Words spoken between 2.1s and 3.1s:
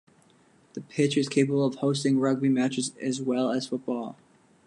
rugby matches